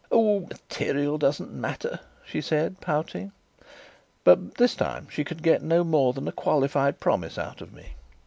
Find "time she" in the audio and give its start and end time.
4.73-5.23